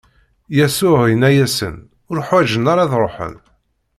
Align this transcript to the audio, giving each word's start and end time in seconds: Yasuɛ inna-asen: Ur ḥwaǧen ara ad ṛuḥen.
Yasuɛ 0.57 1.01
inna-asen: 1.13 1.75
Ur 2.09 2.17
ḥwaǧen 2.27 2.69
ara 2.71 2.81
ad 2.85 2.93
ṛuḥen. 3.03 3.35